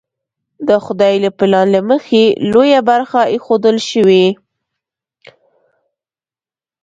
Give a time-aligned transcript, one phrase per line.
[0.67, 4.25] د خدای له پلان له مخې لویه برخه ایښودل شوې.